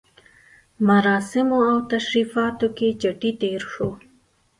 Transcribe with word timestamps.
مراسمو 0.87 1.59
او 1.71 1.77
تشریفاتو 1.91 2.67
کې 2.77 2.87
چټي 3.01 3.31
تېر 3.41 3.61
شو. 3.71 3.89